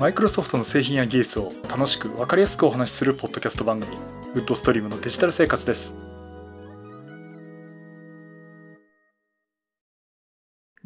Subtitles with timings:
[0.00, 3.98] マイクロソフトの製品や技術を楽しく分かりやすくお話しするポッドキャスト番組
[4.34, 5.94] ウッドストリームのデジタル生活です。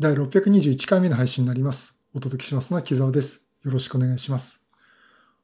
[0.01, 1.97] 第621回目の配信になります。
[2.13, 3.45] お届けしますのは木澤です。
[3.63, 4.65] よろしくお願いします。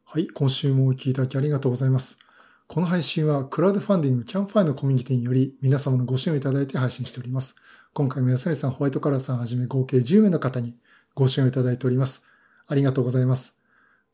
[0.05, 2.19] はい今週もお聞きいただきありがとうございます。
[2.67, 7.55] この配信はクラウドファンディングキャンファイのコミュニティにより皆様のご支援をいただいて配信しております。
[7.93, 10.77] 今回も安成さん、ホワイトカラーさんはじめ合計10名の方に
[11.15, 12.27] ご支援をいただいております。
[12.67, 13.60] ありがとうございます。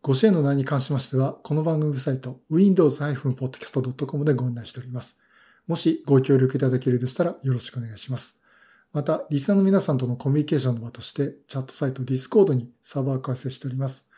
[0.07, 5.19] ご支援の内容に関しましては、この番組サイト、windows-podcast.com でご案内しております。
[5.67, 8.41] もしご協力いただけるでしたらよろしくお願いします。
[8.93, 14.09] また、リスナーの皆さんとのコミュニケーションの場として、チャットサイト Discord にサーバーを開設しております。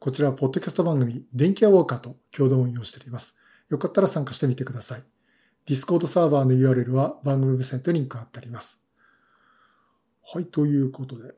[0.00, 3.38] こちらは、ポッドキャスト番組、電気屋ウォーカーと共同運用しております。
[3.68, 5.04] よかったら参加してみてください。
[5.64, 8.82] Discord サーバーの URL は番組ウェブサイトにリンク貼ってあります。
[10.24, 11.36] はい、ということで。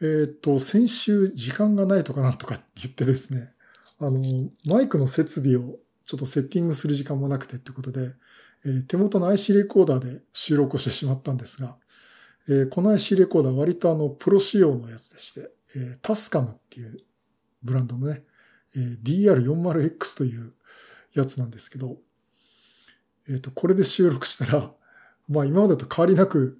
[0.00, 3.52] えっ、ー、と、先週時間がないとかなんとかって言ってですね、
[3.98, 8.14] あの、マイクの設備をちょっとセッティングする時間もなくてってことで、
[8.64, 11.76] えー、手元の IC レコーダーで収録をしてしまったんですが、
[12.48, 16.96] えー、この IC レコーダー割とあの、プロ仕様のやつでして、えタスカムっていう
[17.62, 18.22] ブランドのね、
[18.74, 20.54] え DR40X という
[21.12, 21.96] やつなんですけど、
[23.28, 24.72] えっ、と、これで収録したら、
[25.28, 26.58] まあ今までと変わりなく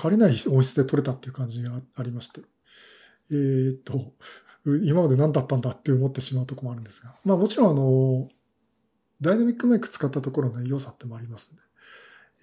[0.00, 2.42] 変わりない音質で撮れたっていう感じがありまして、
[3.30, 4.12] えー、っと、
[4.84, 8.28] 今まで何だったんだって思ってしまうところもあるんですが、まあもちろんあの、
[9.20, 11.58] ダイナミックマイク使ったところの良さってもありますね。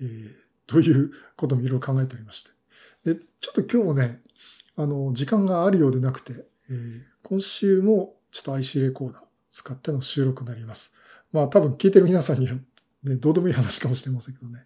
[0.01, 0.29] えー、
[0.67, 2.51] ということもいろいろ考えておりまして。
[3.13, 4.21] で、ちょっと今日もね、
[4.75, 10.93] あの、時間があるようでなくて、えー、今週もちょっと IC レコーダー使っての収録になります。
[11.31, 12.55] まあ多分聞いてる皆さんには、
[13.03, 14.65] ね、どうでもいい話かもしれませんけどね。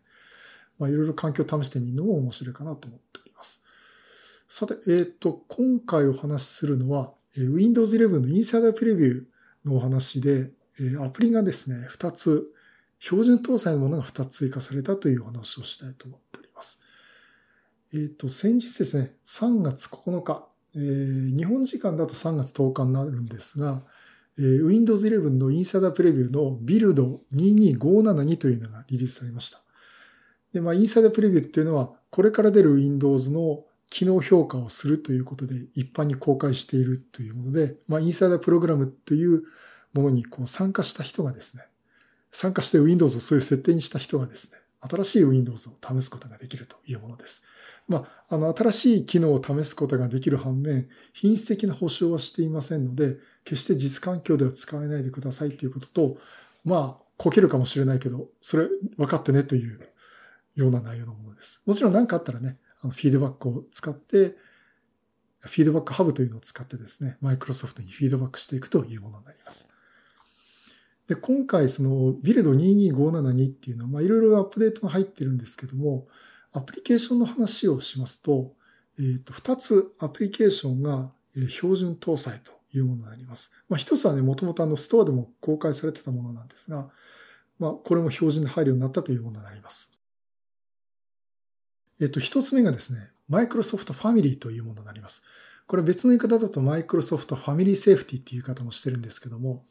[0.80, 3.64] まあ、いろいろ環境を試してみるのも面白いかなと思っております。
[4.50, 9.24] さて、えっ、ー、と、今回お話しするのは、Windows 11のインサイダープレビュー
[9.64, 10.50] のお話で、
[11.00, 12.52] アプリがですね、2つ、
[13.00, 16.82] 標準搭載のものが2つ追加されたというお話をしたいと思っております。
[17.94, 23.84] えっ、ー、と、先日ですね、3月9日、えー、日本時間だと3月10日になるんですが、
[24.40, 29.62] えー、Windows 11のインサイダープレビューのビルド22572というのがリリースされました。
[30.54, 39.44] で、まあ、インサイダープレビューっていうのは、これから出る Windows の機能評価をするということで一般に公開しているというもので、まあ、インサイダープログラムという
[39.94, 41.64] ものにこう参加した人がですね、
[42.32, 47.44] 参加して Windows をそういう設定にした人がですね、新しい Windows を試すことができるというものです。
[47.88, 56.18] まあ、あの、新しい機能を試すことができる反面、品質的な保証はしていませんので、決して実環境では使えないでくださいということと、
[56.64, 58.68] まあ、こけるかもしれないけど、それ
[58.98, 59.80] 分かってねという
[60.56, 61.62] ような内容のものです。
[61.66, 64.36] もちろん何かあったらね、あのフィードバックを使って、
[65.42, 69.70] フィードバックハブというのを使ってですね、マイクロソフトにフィードバックしていくというものになります。
[71.08, 76.08] で、今回そのビルド22572っていうのは、まあいろいろアップデートが入ってるんですけども、
[76.52, 78.54] アプリケーションの話をしますと、
[78.98, 81.12] えっ、ー、と、二つアプリケーションが
[81.50, 83.52] 標準搭載というものになります。
[83.70, 86.90] まあ一つはね、もともとあのストアでも公開されてたものなんですが、
[87.60, 89.89] まあこれも標準で入るようになったというものになります。
[92.02, 95.24] えっと、一つ目がですね、マイクロソフトファミリーというものになります。
[95.68, 99.66] これ別の言い方だとマイクロソフトファミリーセーフティっていう言い方もしてるんですけども、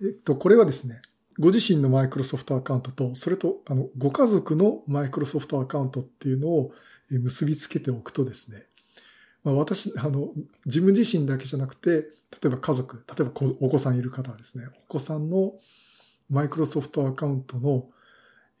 [0.00, 1.02] えっと、これはですね、
[1.38, 6.72] ご自身のマイクロソフトアカウントと、それと、あの、ご家族のマイクロソフトアカウントっていうのを
[7.10, 8.66] 結びつけておくとですね、
[9.42, 10.32] まあ、私、あの、
[10.66, 12.06] 自分自身だけじゃなくて、例
[12.46, 15.54] えば家族、例えばお子さんいる方はですね、お子さんの
[16.28, 17.88] マイクロソフトアカウントの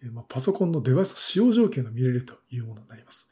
[0.08, 3.28] まあ、パソコンのデバイス使用状況が見れるというものになります。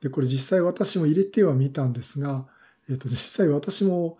[0.00, 2.46] で、これ実際私も入れてはみたんですが、
[2.88, 4.18] えっ、と、実際私も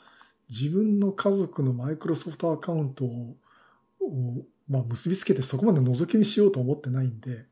[0.49, 3.37] 自分の家族のマイクロソフトアカウントを、
[4.69, 7.47] まあ、結びつけてそこまで覗き見しようと思ってないんで、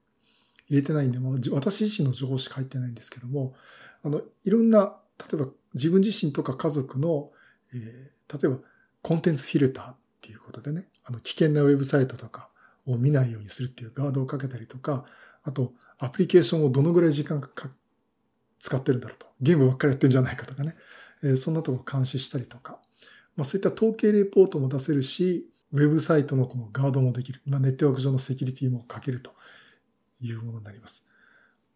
[0.69, 3.55] 入れてないんで、まあ、私自身の情報しか入ってないんですけども、
[4.05, 7.33] あの、いろんな、例えば自分自身とか家族の、
[7.75, 8.60] えー、例えば
[9.03, 12.50] コンテンツフィルターっていうことでね、あの、危険なウェブサイトとか、
[12.86, 15.04] を見ないようにするっていうガードをかけたりとか、
[15.42, 17.71] あと、アプリケーションをどのぐらい時間か
[18.59, 19.27] 使ってるんだろうと。
[19.41, 20.77] ゲームばっかりやってんじゃないかとかね。
[21.22, 22.78] えー、そんなとこ監視したりとか。
[23.36, 27.41] まあそういった統計レポートも出せるし、ウェブサイトのこのガードもできる。
[27.47, 29.32] まあネットワーク上のセキュリティもかけると
[30.21, 31.06] いうものになります。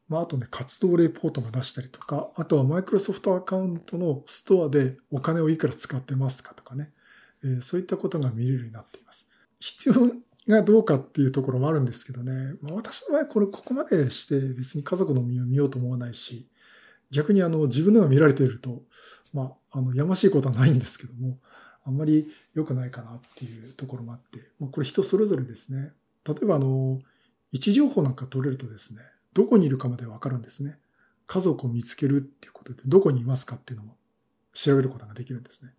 [0.08, 6.92] まああとね、活動レポートも出したりとか、あとはマイクロソフトアカウントのストアでお金をいくら使ってますかとかね。
[7.42, 9.28] えー、そういったことが見れるようになっています。
[9.58, 9.94] 必要
[10.48, 12.54] がどうかっていうところもあるんですけどね。
[12.60, 16.48] まあ、私の場合これここまでして別に家族の身を見ようと思わないし、
[17.10, 18.82] 逆にあの自分のが見られていると、
[19.32, 21.38] まあ、あの、やましいことはないんですけども、
[21.84, 25.92] あんまり良くないかなっていうところもあって、まあ、これ人それぞれですね。
[26.26, 27.00] 例えばあの、
[27.52, 29.02] 位置情報なんか取れるとですね、
[29.34, 30.78] どこにいるかまでわかるんですね。
[31.26, 33.96] 家族を見つけるっていうことで、どこにいますかっていうのも
[34.52, 35.72] 調べることができるんですね。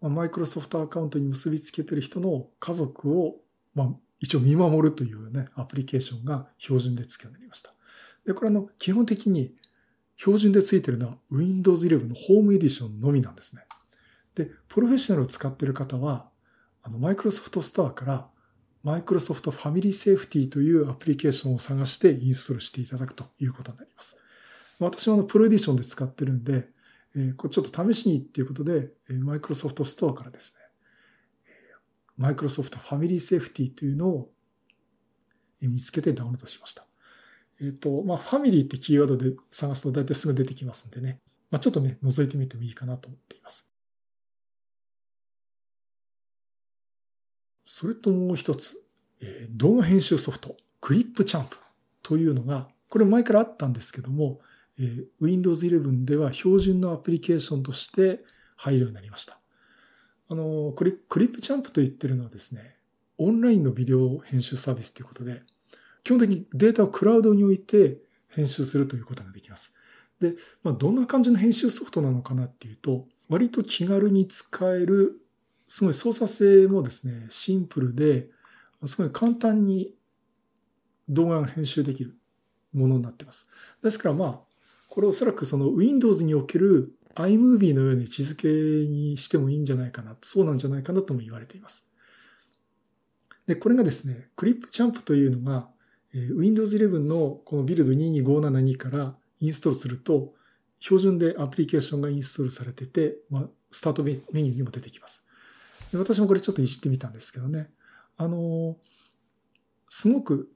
[0.00, 3.36] マイクロソフトアカウントに結びつけてる人の家族を、
[3.74, 3.88] まあ、
[4.20, 7.74] 一応見守るというね、アプリケーションが標準でつくようになりました。
[8.26, 9.54] で、これあの、基本的に
[10.16, 13.62] 標準でついてるのは Windows 11のホームエディションのみなんですね。
[14.34, 16.28] で、プロフェッショナルを使っている方は、
[16.82, 18.28] あの、マイクロソフトストアから
[18.82, 24.16] マイクロソフトファミリーセーフティというアプリケーションを探してインストールしていただくということになります。
[24.78, 26.68] 私はあの、プロエディションで使ってるんで、
[27.16, 30.63] えー、これちょっと試しにっていうことで、マイクロソフトストアからですね、
[32.16, 34.30] マイクロソフトファミリーセーフティーというのを
[35.60, 36.86] 見つけてダウンロードしました。
[37.60, 41.20] えっ、ー、と、まあ、ファミリーってキーワードで探すと大体すぐ出てきますんでね。
[41.50, 43.66] まあ、ちょっとね、覗いてみてもいいかなと思っています。
[47.64, 48.76] それともう一つ、
[49.20, 51.56] えー、動画編集ソフト、クリップチャンプ
[52.02, 54.40] というのが、これ前からあったんですけども、
[54.78, 58.24] えー、Windows 11では標準のアプリケーションとして
[58.56, 59.40] 入るようになりました。
[60.28, 62.76] あの、クリクリップチャンプと言ってるのはですね、
[63.18, 65.42] オンラインのビデオ編集サービスということで、
[66.02, 67.98] 基本的にデータをクラウドに置いて
[68.28, 69.72] 編集するということができます。
[70.20, 75.20] で、まあ、どんな感じの編集ソフトなのかなっていうと、割と気軽に使える、
[75.68, 78.28] すごい操作性もですね、シンプルで、
[78.86, 79.94] すごい簡単に
[81.08, 82.16] 動画が編集できる
[82.72, 83.48] ものになっています。
[83.82, 84.40] ですからまあ、
[84.88, 91.86] これおそらくその Windows における iMovie のように位置づけにしてもいいんじゃないかな、そうなんじゃないかなとも言われています。
[93.46, 95.68] で、これがですね、クリップチャンプというのが、
[96.14, 100.34] え Windows 11のこのビルド22572からインストールすると、
[100.80, 105.24] 標準でアプリケーションがインストールされてて、まあ、スタートメニューにも出てきます。
[105.92, 107.70] で私もこれちょっといじってみたんですけどね。
[108.16, 108.76] あの、
[109.88, 110.50] すごく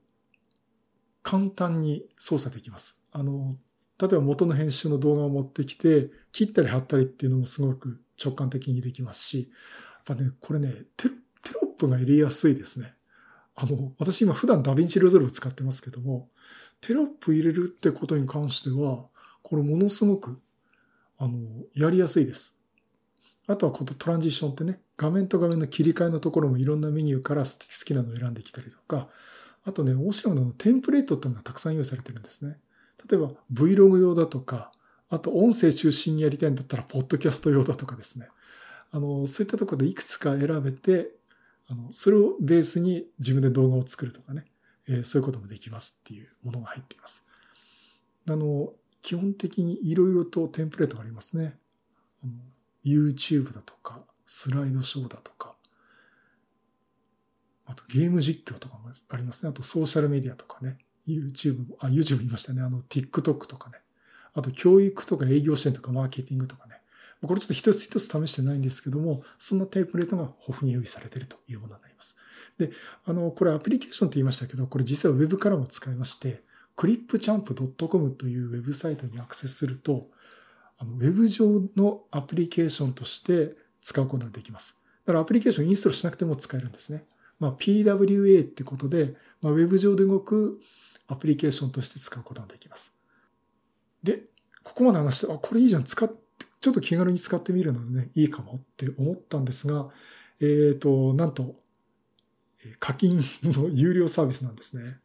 [1.23, 2.99] 簡単に操作できます。
[3.11, 3.55] あの、
[4.01, 9.51] 例えば元の編集の動画を持ってきて、切ったり貼ったりっていうのもすごく直感的にできますし、
[10.07, 11.13] やっぱね、これね、テロ
[11.63, 12.93] ップが入れやすいですね。
[13.55, 16.29] あの、私今普段ダヴィンチレゾルブ使ってますけども、
[16.79, 19.07] テロップ入れるってことに関しては、
[19.43, 20.39] これものすごく、
[21.17, 21.37] あの、
[21.75, 22.57] やりやすいです。
[23.47, 27.49] あとはこのトランジションってね、画面と画面の切り替えのところもいろんなメニューから好
[27.83, 29.09] きなのを選んできたりとか、
[29.65, 32.59] あとね、面白いのテンプレートっていうのがたくさん用意されてるんですね。
[33.07, 34.71] 例えば Vlog 用だとか、
[35.09, 38.27] あと音声中心にやりたいんだったら、ポッドキャスト用だとかですね。
[38.91, 41.11] あの、そういったところでいくつか選べて、
[41.67, 44.45] あの、それをベースに自分で動画を作るとかね、
[44.87, 47.23] えー、そういうこともできますっていうものが入っています。
[48.27, 51.57] あの、基本的にいろいろとテンプレートがありますね。
[52.83, 55.55] YouTube だとか、スライドショーだとか、
[57.65, 59.49] あとゲーム実況とかもありますね。
[59.49, 60.77] あとソーシャルメディアとかね。
[61.17, 62.61] YouTube、あ、YouTube 言いましたね。
[62.61, 63.77] あの TikTok とかね。
[64.33, 66.81] あと教育とか営業支援とかマーケティングとかね。
[67.25, 72.17] これちょっと一つ一つ試してないんですけども、そんなテンプレートが豊富に用意されているというものになります。
[72.57, 72.71] で、
[73.05, 76.43] あの、これアプリケーションって言いましたけど、これ実は Web からも使いまして、
[76.77, 80.07] clipchamp.com というウェブサイトにアクセスすると、
[80.77, 84.77] あの、ウェブ上のアプリケーションとして使うことができます。
[85.05, 87.03] だからアプリケーションインストールしなくても使えるんですね。
[87.39, 90.61] まあ、PWA ってことで、まあ、ウェブ上で動く
[91.09, 92.93] アプリケーションとして使うことができます。
[94.03, 94.23] で、
[94.63, 96.15] ここまで話して、あ、これいいじゃん、使って、
[96.61, 99.89] ちょっと気軽に使ってみるのでね、いいかもって思ったんですが、
[100.41, 101.55] えっ、ー、と、なんと、
[102.79, 104.97] 課金の有料サービスなんですね。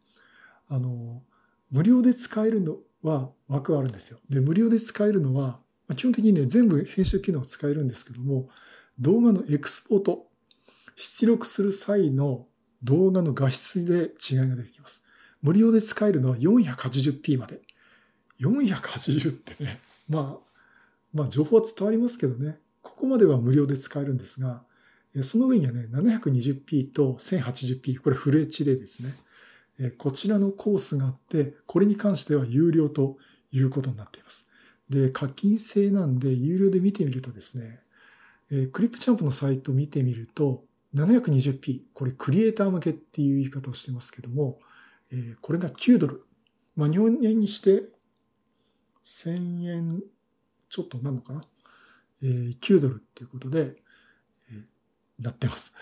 [0.69, 1.23] あの、
[1.71, 4.19] 無料で使えるのは枠があるんですよ。
[4.29, 5.61] で、無料で使えるのは、
[5.97, 8.49] 基本的にね、全部編集機能を使えるんですけども、
[8.99, 10.27] 動画のエクスポート、
[10.97, 12.47] 出力する際の
[12.83, 15.04] 動画の画質で違いが出てきます。
[15.45, 17.61] 無料で使えるのは 480p まで。
[18.41, 20.61] 480ってね、まあ、
[21.13, 24.65] まあ情報は伝わりますけどね、ここまでは無料で使えるんですが、
[25.23, 29.93] その上にはね、720p と 1080p、これフル HD ですね。
[29.99, 33.19] こちらのコースがあって、これに関しては有料と
[33.53, 34.49] いうことになっています。
[34.89, 37.81] で、課金制なんで有料で見てみるとですね、
[38.73, 44.59] クリップチャンプのサイトを見てみると、720p、これクリエイター向けっていう言い方をしてますけども、
[45.15, 46.25] えこれが9ドル。
[46.77, 47.85] まあ、日本円にして
[49.05, 50.03] 1000円
[50.69, 51.45] ちょっとなのかな、
[52.23, 53.77] え ?9 ドルっていうことで、
[54.51, 54.65] え
[55.21, 55.75] なってます。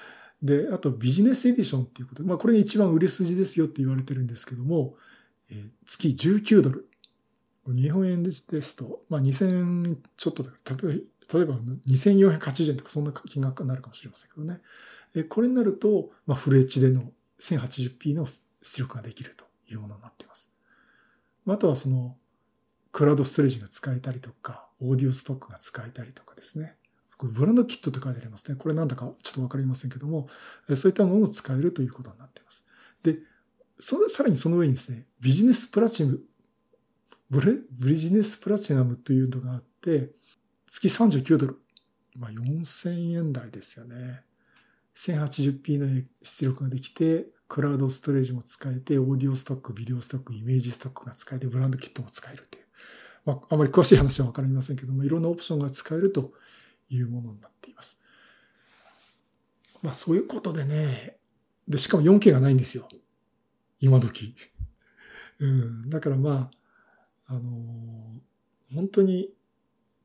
[0.43, 4.97] で、あとビジネスエディションっていうことで、まあこれが一番売れ筋ですよって言われてるんですけども、
[5.49, 6.89] え月19ドル。
[7.67, 10.99] 日本円ですと、まあ、2000ちょっとだから、例え
[11.31, 11.55] ば、例えば
[11.87, 14.61] 2480円とかそんな金額になるかもしれませんけどね。
[15.29, 18.27] これになると、まあ、フル HD の 1080p の
[18.63, 20.51] 出力ができるというものになっています。
[21.47, 22.17] あとはその、
[22.93, 26.77] クラウドストレージが使えたりとか、オーディオストックが使えたりとかですね。
[27.17, 28.57] これブランドキットって書いてありますね。
[28.57, 30.29] これなんだかちょっとわかりませんけども、
[30.77, 32.67] そういったものを使えるということになっています。
[33.03, 33.19] で、
[33.79, 36.21] そさらにその上にですね、ビジネスプラチナム、
[37.31, 40.11] ブレビジネスプラチナムというのがあって、
[40.67, 41.59] 月39ドル。
[42.17, 44.25] まあ4000円台ですよね。
[44.97, 52.65] 1080p の出力ができて、クラウドストレージも使えて、オーディオストック、ビデオストック、イメージストックが使えて、ブランドキットも使えるという。
[53.27, 56.33] まあ、あまり詳しい話はわかりませんけども、いろんなオプションが使えると
[56.89, 58.01] いうものになっています。
[59.83, 61.19] まあ、そういうことでね、
[61.69, 62.89] で、しかも 4K がないんですよ。
[63.81, 64.35] 今時。
[65.39, 65.91] うん。
[65.91, 66.51] だからま
[67.27, 69.35] あ、あのー、本当に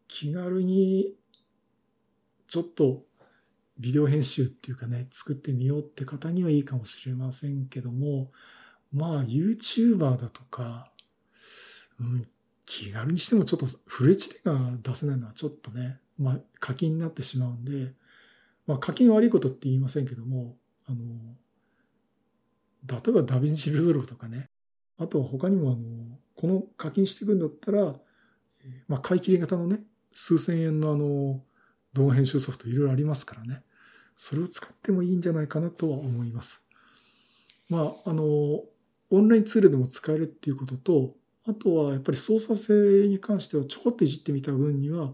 [0.10, 1.16] 気軽に
[2.50, 3.06] ちょっと
[3.80, 8.32] ビデオ編集っていうかね、作ってみようって方にはいいかもしれませんけども、
[8.92, 10.92] まあ YouTuber だとか、
[12.00, 12.28] うん、
[12.66, 17.94] 気軽にしてもちょっとフル HD が出せないのはちょっとね、まあ課金になってしまうんで、
[18.66, 20.56] まあ課金悪いことって言いませんけども、
[20.88, 20.98] あの、
[22.88, 24.50] 例えば DaVinci Resolve とかね、
[24.98, 27.96] あとは他にもあの、この課金していくんだったら、
[28.88, 29.82] まあ買い切り型のね、
[30.14, 31.44] 数千円のあの、
[31.98, 33.64] 動画編集ソフトいろいろありますからね。
[34.16, 36.64] それを使ってもいいんじゃないかなとは思います。
[37.70, 41.16] まあ、あの、オンラインツールでも使えるっていうことと、
[41.48, 45.14] あとはやっぱり操作性に関してはちょこっといじってみた分には、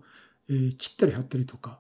[0.49, 1.79] えー、切ったり貼ったりとか、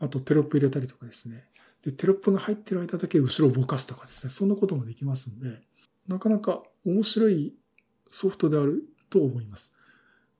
[0.00, 1.44] あとテロップ入れたりとかですね。
[1.82, 4.30] で、テロップが入ってる間だけ後ろをぼかすとかですね。
[4.30, 5.60] そんなこともできますんで、
[6.08, 7.54] なかなか面白い
[8.10, 9.74] ソフトであると思います。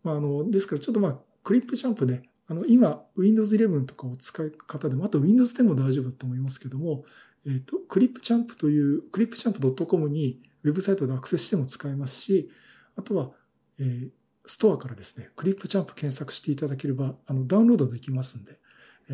[0.03, 7.05] まあ、あの、ですからちょっとまあ、クリップジャンプね、あの、今、Windows 11とかを使い方でも、あと Windows でも大丈夫だと思いますけども、
[7.47, 12.51] えっ、ー、と、クリップチャンプという、クリップチャンプ .com にウェブサイトでアクセスしても使えますし、
[12.97, 13.31] あとは、
[13.79, 14.11] えー、
[14.47, 18.59] ストアからですね、クリップチャンプ検索していただければ、あの、ダウンロードできますんで、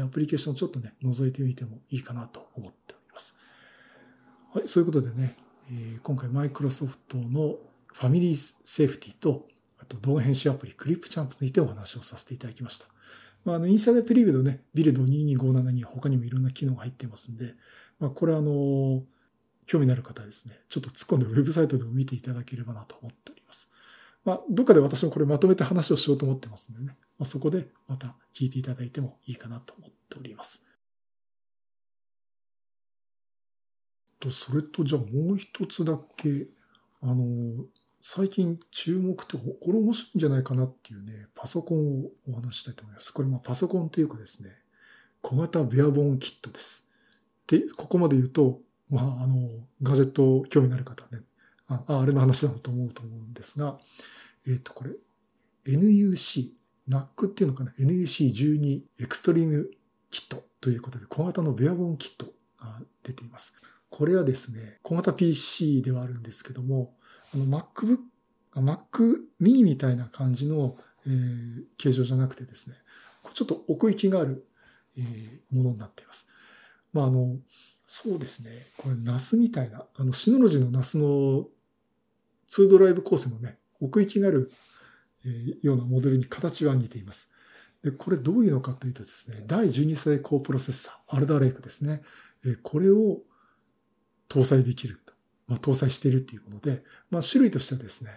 [0.00, 3.36] アプリケーションちょっとね、覗いてみてもいいかなと思っております。
[4.54, 5.36] はい、そういうことでね、
[5.70, 7.56] えー、今回マイクロソフトの
[7.92, 9.46] ファミリーセーフティと、
[9.78, 12.86] あと動画編集アプリクリップチャンプについてお話をさせていただきました。
[13.44, 17.54] まあ、あの、インサイダープリビューのね、ビルド2257には他にもいろんな機能が入っていますんで、
[17.98, 19.02] まあ、これあの、
[19.66, 23.70] 興味のある方はですね、ちょっと突っ込んでウェブサイトでも見ていただければなと思っております。
[24.24, 30.64] まあ、どっかで私もこれまとめて話をしようと思ってますんでね、まあ、そこでまた聞いていただいてもいいかなと思っております。
[34.20, 36.48] と、それとじゃあもう一つだけ、
[37.02, 37.64] あの、
[38.02, 43.12] 最近注目って、これ面白いんじゃないかなっていうね、パソコンをお話したいと思います。
[43.12, 44.50] これまパソコンというかですね、
[45.22, 46.88] 小型ベアボーンキットです。
[47.46, 49.48] で、ここまで言うと、まあ、あの、
[49.82, 51.22] ガジェット興味のある方ね、
[51.68, 53.78] あ、あれの話だと思うと思うんですが、
[54.46, 54.92] えっ、ー、と、これ、
[55.66, 56.52] NUC、
[56.88, 59.70] NAC っていうのかな ?NUC12 エクストリーム
[60.10, 62.26] キットということで、小型のベアボーンキット
[62.58, 63.52] が出ています。
[63.90, 66.94] これはですね、小型 PC ではあるんですけども、
[67.34, 67.98] あの MacBook、
[68.56, 72.76] Mac mini みたいな感じの、えー、形状じゃなくてですね、
[73.34, 74.46] ちょっと奥行きがある、
[74.96, 76.28] えー、ものになっています。
[76.92, 77.36] まあ、あの、
[77.86, 78.50] そうですね。
[78.76, 81.46] これ、ナスみたいな、あの、シノロジーのナスの
[82.48, 84.50] 2ドライブ構成のね、奥行きがある、
[85.24, 87.32] えー、ようなモデルに形は似ています。
[87.82, 92.02] で、これどういうのかというとですね、第12世代高プロセッサー、アルダレイクですね。
[92.44, 93.18] えー、これを
[94.28, 95.14] 搭載できると。
[95.50, 98.10] まあ、搭載しているというもので、まあ、種類としてはですね、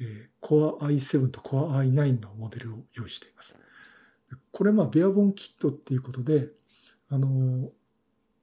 [0.00, 3.56] えー、Core i7 と Core i9 のモデルを用意しています。
[4.52, 6.50] これ、まあ、ベアボンキットっていうことで、
[7.08, 7.70] あの、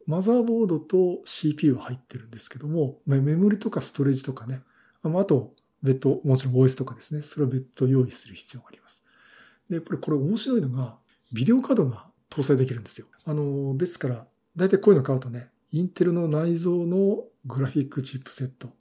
[0.08, 4.62] マザーボードと CPU は入ってるんですけども、メモリとかストレージとかね、
[5.04, 5.52] あと、
[5.84, 9.04] 別途、もちろん OS とかですね、それを別途用意する必要があります。
[9.70, 10.98] で、やっぱりこれ面白いのが、
[11.34, 13.06] ビデオカードが搭載できるんですよ。
[13.26, 18.74] あの、ですから、だいたいこういうの買うとね、インテルの内蔵のグラフィックチップセット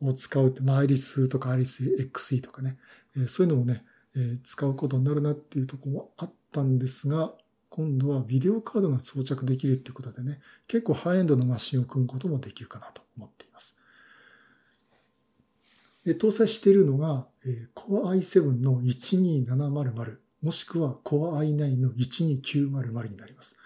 [0.00, 2.78] を使うって、まあ、アイリスとかアイリス XE とかね、
[3.16, 3.84] えー、そういうのをね、
[4.16, 7.32] えー、使うことになるなっていうところもあったんですが、
[7.70, 13.76] 今度はビデオカードが装着できるっていうことでね、結構ハイエンドのマシンを組むこともできるかなと思っています。
[16.04, 23.56] で搭載しているのが、えー、Core i7 の12700もしくは Core i9 の12900になります。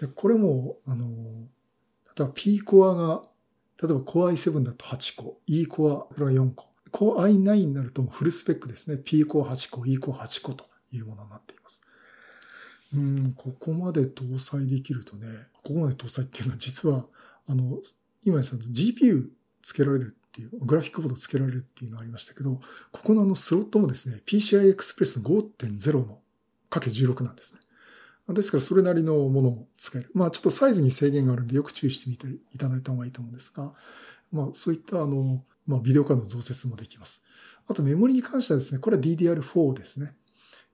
[0.00, 1.06] でこれも、あの、
[2.16, 3.22] 例えば P コアが
[3.80, 6.66] 例えば Core i7 だと8個、E コア、これが4個。
[6.90, 9.00] Core i9 になるとフルスペックですね。
[9.04, 11.82] P コア8個、E コア8個というものになっています。
[12.94, 17.06] うん、ここまで搭載できるとね、ここまで搭載っていうのは実は、
[17.46, 17.78] あの、
[18.24, 19.28] 今さん GPU
[19.62, 26.20] つけられるっていう、グラフィックボードつけられるっていうのありましたけど、ここのあのスロットもですね、PCI Express 5.0の
[26.70, 27.60] かけ16なんですね。
[28.34, 30.10] ですからそれなりのものを使える。
[30.14, 33.72] まあちょっとサイズに制限があるんでよく注意してみていただいた方がいいと思うんですが、
[34.32, 37.24] まあそういったあの、まあビデオカードの増設もできます。
[37.66, 40.14] あとメモリに関してはですね、これは DDR4 ですね。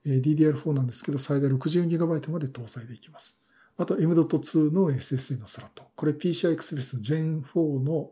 [0.06, 3.40] DDR4 なんですけど、最大 64GB まで搭載できます。
[3.76, 5.84] あと M.2 の SSD のスラット。
[5.96, 8.10] これ PCI Express Gen4 の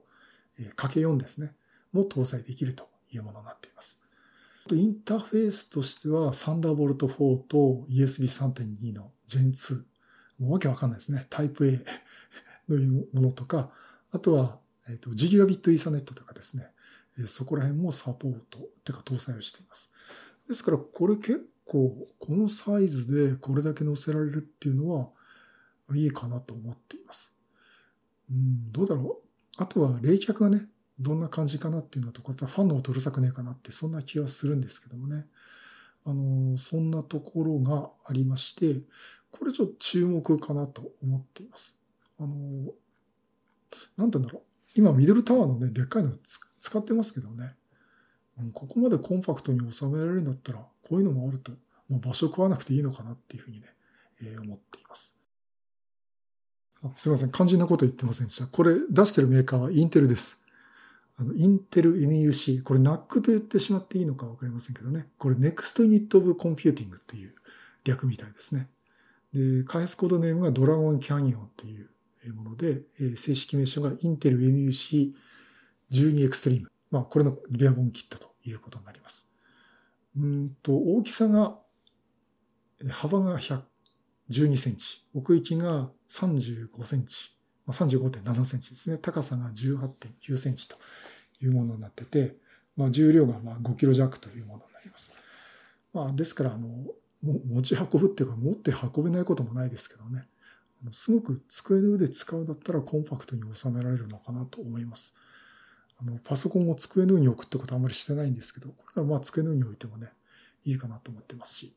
[0.77, 1.55] ×4 ですね。
[1.93, 4.02] も搭載できるというものになっています。
[4.71, 9.85] インターフェースとしては、サンダーボルト4と USB3.2 の Gen2。
[10.39, 11.27] もうわけわかんないですね。
[11.31, 11.85] タイプ A
[12.69, 13.71] のいうものとか、
[14.11, 16.71] あとは、えっ、ー、と、ギガビットイーサネットとかですね。
[17.27, 19.93] そこら辺もサポート、てか搭載をしています。
[20.49, 25.11] ですから、これ結構、このサイズでこれだけ載せられるっていうのは、
[25.95, 27.37] いいかなと思っています。
[28.31, 29.29] うん、どうだろう。
[29.57, 30.67] あとは冷却がね、
[31.03, 35.27] どんな感じかなっていうのと、これファンの音うるさくねえかなって、そんな気がするんですけどもね。
[36.05, 38.83] あの、そんなところがありまして、
[39.31, 41.79] これちょっと注目かなと思っています。
[42.19, 42.73] あの、
[43.97, 44.43] なんて言うんだろう。
[44.75, 46.13] 今、ミドルタワーのね、でっかいの
[46.61, 47.55] 使ってますけどね。
[48.55, 51.53] ここまでコンパクトに収められるんだったら、こういうのもあると、
[51.89, 53.67] もう場所食わなくていいのかなっていうふうにね、
[54.23, 55.15] えー、思っています。
[56.83, 57.31] あすいません。
[57.31, 58.47] 肝心なこと言ってませんでした。
[58.47, 60.42] これ出してるメーカーはインテルです。
[61.17, 62.63] あの、インテル NUC。
[62.63, 65.09] これ NAC と言ってしまっていいのかわかりませんけどね。
[65.19, 67.35] これ Next Unit of Computing という
[67.85, 68.69] 略みたいですね。
[69.33, 71.89] で、開発コードネームがドラゴンキャニオンという
[72.35, 72.83] もので、
[73.17, 75.13] 正式名称がインテル NUC
[75.91, 76.71] 12エクストリーム。
[76.91, 79.31] まあ、これのベアボンキットということになります。
[80.17, 81.59] うんと、大きさが、
[82.91, 88.99] 幅が112センチ、奥行きが35センチ、まあ、35.7センチですね。
[88.99, 90.77] 高さが18.9センチと
[91.43, 92.37] いうものになってて、
[92.77, 95.13] まあ、重量がまあ5キロ弱というものになります。
[95.93, 96.69] まあ、ですから、あの、
[97.23, 100.27] 持ち運ぶっていうか、持って運べないこともないですけどね。
[100.93, 105.15] すごく机の上で使うんだったらコンパクトに収められるのかなと思います。
[106.01, 110.09] あの、パソコンを机の上に置くってことはあんまりしてないんですけど、これからまあ机の上に置いてもね、
[110.65, 111.77] いいかなと思ってますし、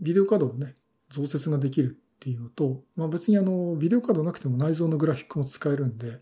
[0.00, 0.76] ビデオカードをね、
[1.08, 6.18] 増設ができるっていうのと、まあ別にあの、ビデオカードなくても内蔵のグラフィックも使えるんで、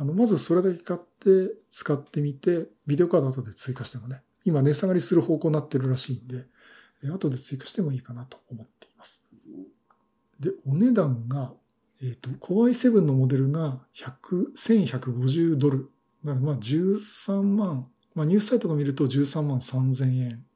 [0.00, 6.46] あの、まずそれだけ買って使ってみて、ビデオカード後で追加してもね、今値下がりする方向になってるらしいんで、
[7.12, 9.22] 後で追加してもいいかなと思っています。
[10.40, 11.52] で、お値段が、
[12.00, 15.90] えっ、ー、と、Core i7 のモデルが100、1150ドル
[16.24, 20.46] だからまあ13万、まあニュースサイトが見ると13万3000円。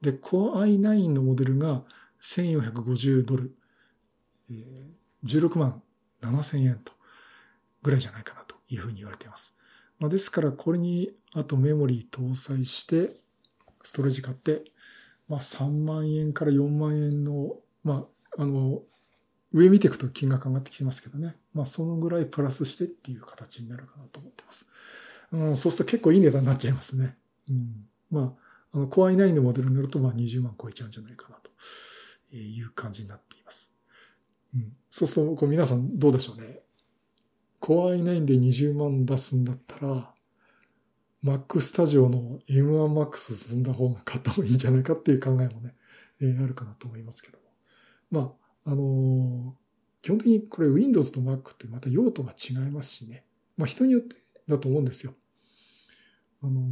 [0.00, 1.82] で、Core i9 のモデルが
[2.22, 3.54] 1450ドル、
[4.50, 5.82] えー、16万
[6.22, 6.94] 7000円と
[7.82, 9.54] ぐらいじゃないかないうふうに言われています。
[9.98, 13.16] まあ、ですからこれにあとメモリー搭載して
[13.82, 14.64] ストレージ買って、
[15.28, 18.82] まあ3万円から4万円の、まああの、
[19.52, 21.36] 上見ていくと金額上がってきますけどね。
[21.54, 24.66] まあそのぐらいプラスしてっていう形になるかなと思ってます。
[25.32, 27.16] うん、そうすると結構いい値段になっちゃいますね。
[27.48, 27.86] うん。
[28.10, 28.36] ま
[28.72, 33.72] あ、あの、Core i9 のモデルになると、まあ20万超えちゃうんじゃないかなという感じになっています。
[34.54, 34.72] うん。
[34.90, 36.60] そうすると、こう皆さんどうでしょうね。
[37.68, 40.08] Core i9 で20万出すんだったら、
[41.22, 45.74] Mac Studio の M1 Max 進んだ方が買った方がいいんじゃないかっていう考えもね、
[46.18, 47.44] えー、あるかなと思いますけども。
[48.10, 49.52] まあ、あのー、
[50.00, 53.26] 基本的にこれ Windows と Mac ってまた用途が違いますしね。
[53.58, 54.16] まあ人によって
[54.48, 55.12] だと思うんですよ。
[56.42, 56.62] あの、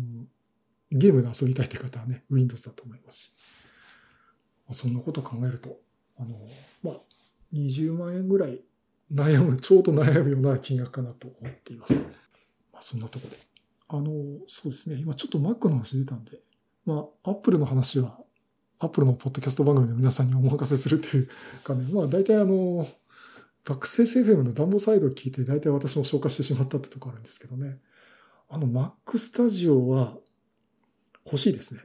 [0.90, 3.32] ゲームで遊びたいって方はね、Windows だと思いますし。
[4.66, 5.78] まあ、そんなこと考えると、
[6.16, 6.38] あの、
[6.82, 7.00] まあ、
[7.52, 8.62] 20万円ぐらい
[9.12, 11.94] 悩む、ちょうど悩むような金額かなと思っています。
[12.72, 13.36] まあ、そんなとこで。
[13.88, 14.12] あの、
[14.48, 14.96] そうですね。
[14.96, 16.38] 今ちょっと Mac の話出たんで、
[16.84, 18.18] まあ、Apple の話は、
[18.78, 21.28] Apple のポッドキャスト番組の皆さんにお任せするという
[21.64, 22.86] かね、まあ、大体あの、
[23.64, 27.78] バックスペース FM の暖房サイドを聞いて、大体私も消化してしまったってとこあるんですけどね。
[28.48, 30.16] あの Mac スタジオは
[31.24, 31.80] 欲しいですね。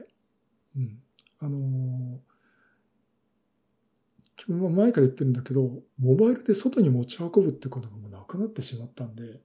[0.76, 0.98] うん。
[1.40, 2.18] あのー、
[4.48, 9.40] 前から言ってるんだけど、モバイルで外に持ち運ぶってことがもうなくなってしまったんで、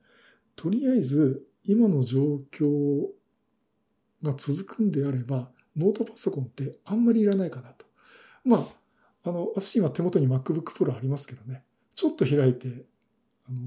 [0.56, 3.08] とりあえず今の状況
[4.24, 7.86] が続くんであれば、ノートパソコンってあんまりいらないかなと。
[8.44, 8.68] ま
[9.24, 11.64] あ、あの、私今手元に MacBook Pro ありますけどね。
[11.94, 12.86] ちょっと開いて、
[13.48, 13.60] あの、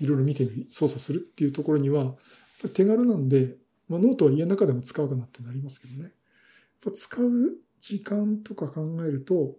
[0.00, 2.14] いろいろ見てみ、操作するっていうところには、
[2.72, 3.56] 手軽なんで、
[3.88, 6.02] まあ、ノートは家の中でも使うかなってなりますけどね。
[6.02, 6.10] やっ
[6.80, 9.56] ぱ使う時間とか考えると、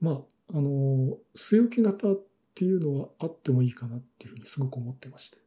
[0.00, 2.20] まあ、あの、据え置き型っ
[2.54, 5.38] ていうのはあってもいいかなっていうふうにすごく思ってまして。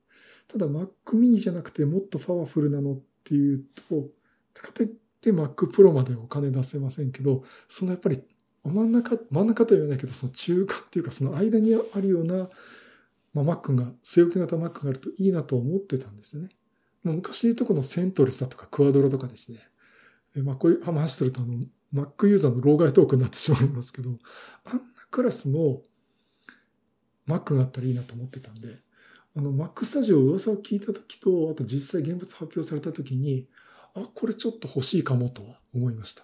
[0.47, 4.09] ただ Mac mini じゃなくてもっとパワフルなのっていうと、
[4.53, 4.89] かといっ
[5.21, 8.21] て Mac Pro までお金出せませんけど、そのやっぱり
[8.63, 12.49] 真ん中、真ん中とは言わないけど、その中間っていうかその間にあるような、
[13.33, 16.49] まあ、Mac が、据え置き型 Mac があるといいなと思ってたんですね。
[17.03, 19.59] 昔で言うとこのセントレスだとかクワドロとかですね。
[20.43, 21.53] まあ、こういう話するとあの、
[21.93, 24.11] Mac ユーザーの老害トークになってしまいますけど、
[24.65, 25.81] あんなクラスの
[27.27, 28.77] Mac があったらいいなと思ってたんで、
[29.35, 33.47] あの、Mac Studio 噂を聞いた時と、あと実際現物発表された時に、
[33.93, 36.23] あ、これちょっと欲しいかもとは思いました。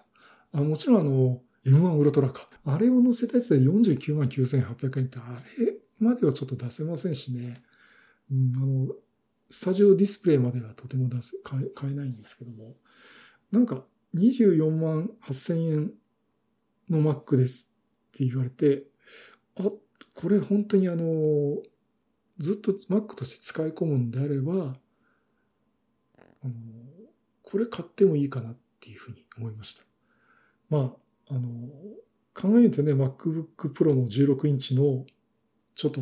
[0.52, 2.48] あもちろんあの、M1 ウルトラか。
[2.64, 7.62] あれを載せたやつで49万9800円って、あれまではちょっと出せませんしね。
[8.30, 8.94] うん、あの、
[9.50, 12.74] スタジオディスプレイまではとても出せ買えないんですけども、
[13.50, 15.92] なんか24万8000円
[16.88, 17.70] の Mac です
[18.14, 18.84] って言われて、
[19.58, 19.62] あ、
[20.14, 21.56] これ本当にあの、
[22.38, 24.76] ずっと Mac として使い込むんであれば、
[26.42, 26.52] あの、
[27.42, 29.84] これ買ってもいいかなっていうふうに思いました。
[30.68, 30.94] ま
[31.30, 31.68] あ、あの、
[32.34, 35.04] 考えるとね、MacBook Pro の16インチの
[35.74, 36.00] ちょっと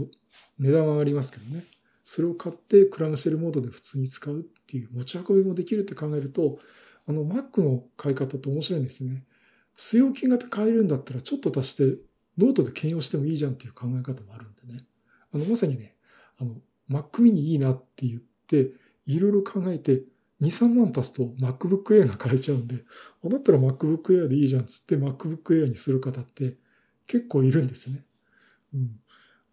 [0.58, 1.64] 値段は上がりますけどね。
[2.04, 6.58] それを買ってクラムシェルモードで普通に使うっていう持ち運びもできるって考えると、
[7.08, 9.24] あの Mac の買い方って面白いんですね。
[9.76, 11.98] 据え置き型買えるんだったらちょっと足して
[12.38, 14.80] ノートで兼用してもいいじゃんっていう考え方もあるんでね。
[15.34, 15.96] あの、まさにね、
[16.40, 16.56] あの、
[16.90, 18.72] Mac mini いいなって言って、
[19.06, 20.02] いろいろ考えて、
[20.40, 22.84] 2、3万足すと MacBook Air が買えちゃうんで、
[23.24, 26.56] あ、だったら MacBook Air でいいじゃんつって MacBook Air にする方って
[27.06, 28.04] 結構いるんですね。
[28.74, 29.00] うん。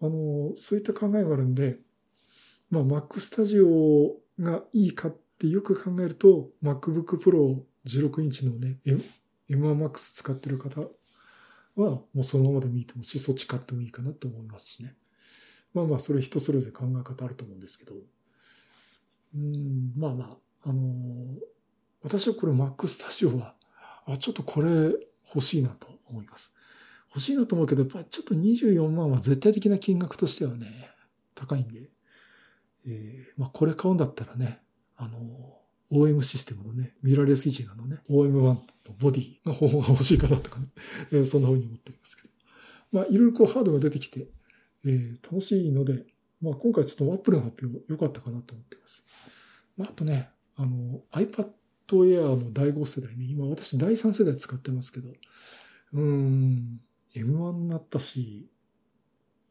[0.02, 1.80] あの、そういった考えがあるんで、
[2.72, 10.88] まあ Mac Studio がいいかってよく考えると MacBook Pro 16インチのね、M1 Max 使ってる方は
[11.78, 14.96] もうそのままでもいいと思うし、そっち買ってもいいかなと思いますしね。
[15.74, 17.94] まあまあ、それ人それぞれ考え方あると思うんですけど。
[19.36, 21.38] うん、まあまあ、あのー、
[22.02, 23.56] 私はこれ Mac Studio は、
[24.06, 24.70] あ、ちょっとこれ
[25.34, 26.52] 欲しいなと思います。
[27.10, 30.90] 欲しいなと思うけど、やっぱちょっと24万は絶対的な金額としてはね、
[31.36, 31.90] 高いんで、
[32.88, 34.62] えー、まあこれ買うんだったらね、
[35.00, 35.58] あの、
[35.92, 38.62] OM システムのね、ミラーレスイジガのね、OM1 の
[39.00, 40.68] ボディの方法が欲しいかなとかね、
[41.12, 42.30] え、 そんな風に思っておりますけど。
[42.92, 44.28] まあいろいろこうハードが出てきて、
[44.86, 46.06] えー、楽しいので、
[46.42, 49.06] まあ、今回ちょっと Apple の発表良かったかなと思っています。
[49.78, 51.50] まあ、あとね、あの、iPad
[51.88, 55.10] Air の第5世代ね、今私第3世代使ってますけど、
[55.94, 56.82] うん、
[57.16, 58.50] M1 になったし、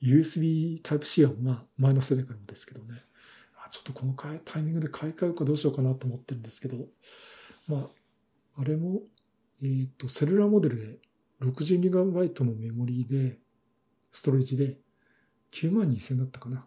[0.02, 2.94] USB Type-C はまあ前の世代からもですけどね、
[3.70, 6.76] ちょっとこのタイミングで買い替えるかどうしようかなと思ってるんですけど、
[7.66, 9.00] まあ、あれも、
[9.62, 10.98] えっ、ー、と、セルラーモデルで
[11.42, 13.38] 62GB のメモリーで、
[14.10, 14.78] ストレージで
[15.52, 16.66] 9万2000だったかな。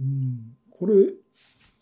[0.00, 0.56] うん。
[0.70, 0.94] これ、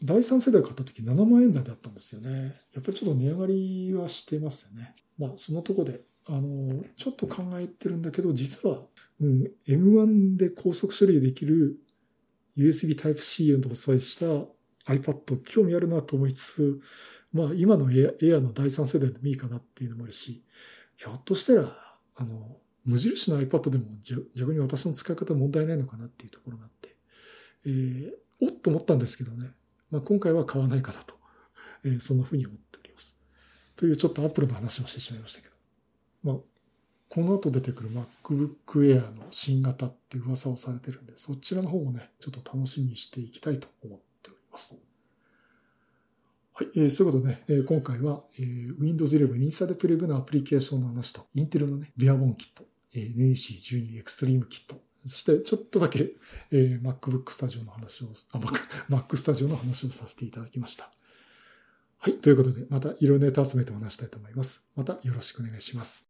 [0.03, 2.61] 第3世代買った時7万円台だったんですよね。
[2.75, 4.95] やっぱりちょっと値上がりはしてますよね。
[5.19, 8.83] まあ、そのとこで、あの、ちょっと考えてるんだけど、実は、
[9.21, 11.77] うん、M1 で高速処理できる
[12.57, 14.27] USB Type-C を搭載した
[14.93, 16.81] iPad 興味あるなと思いつつ、
[17.33, 20.45] まあ今の Air の第3世代でもいいかなっていうのもあるし、
[20.97, 21.77] ひょっとしたら、
[22.17, 23.85] あの、無印の iPad でも
[24.37, 26.97] 逆に私の使い方問題ないのかなっていうところがあって、
[27.67, 29.51] えー、おっと思ったんですけどね、
[29.91, 31.15] まあ、今回は買わないかなと、
[31.85, 33.19] えー、そんなふうに思っております。
[33.75, 35.55] というちょっと Apple の話をしてしまいましたけど、
[36.23, 36.37] まあ、
[37.09, 44.77] この後出てくる MacBook Air の新型って噂をされてるんで、そちらの方もね、ちょっと楽しみにしていきたいと思っております。
[46.53, 52.65] はい、えー、そういうことで、ね、えー、今回は、えー、Windows 11インサイドプレブのアプリケーションの話と、インテルのね、ベアボンキット、
[52.95, 54.81] NEC12 エクストリームキット。
[55.07, 56.11] そしてちょっとだけ、
[56.51, 60.91] えー、MacBook Studio の話を、あ、Mac, Mac Studio の話をさせていただきました。
[61.99, 62.15] はい。
[62.15, 64.65] ということで、またいろいろネタ集めてお話したいと思います。
[64.75, 66.06] またよろしくお願いします。